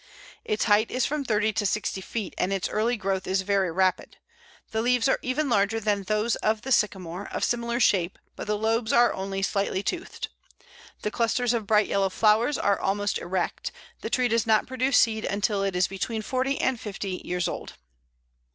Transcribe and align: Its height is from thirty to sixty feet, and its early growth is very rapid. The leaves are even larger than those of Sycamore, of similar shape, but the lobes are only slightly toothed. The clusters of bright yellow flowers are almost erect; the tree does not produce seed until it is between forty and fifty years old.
Its 0.43 0.63
height 0.63 0.89
is 0.89 1.05
from 1.05 1.23
thirty 1.23 1.53
to 1.53 1.63
sixty 1.63 2.01
feet, 2.01 2.33
and 2.35 2.51
its 2.51 2.67
early 2.67 2.97
growth 2.97 3.27
is 3.27 3.43
very 3.43 3.71
rapid. 3.71 4.17
The 4.71 4.81
leaves 4.81 5.07
are 5.07 5.19
even 5.21 5.47
larger 5.47 5.79
than 5.79 6.01
those 6.01 6.35
of 6.37 6.59
Sycamore, 6.67 7.27
of 7.31 7.43
similar 7.43 7.79
shape, 7.79 8.17
but 8.35 8.47
the 8.47 8.57
lobes 8.57 8.91
are 8.91 9.13
only 9.13 9.43
slightly 9.43 9.83
toothed. 9.83 10.29
The 11.03 11.11
clusters 11.11 11.53
of 11.53 11.67
bright 11.67 11.85
yellow 11.87 12.09
flowers 12.09 12.57
are 12.57 12.79
almost 12.79 13.19
erect; 13.19 13.71
the 14.01 14.09
tree 14.09 14.27
does 14.27 14.47
not 14.47 14.65
produce 14.65 14.97
seed 14.97 15.23
until 15.23 15.61
it 15.61 15.75
is 15.75 15.87
between 15.87 16.23
forty 16.23 16.59
and 16.59 16.79
fifty 16.79 17.21
years 17.23 17.47
old. 17.47 17.73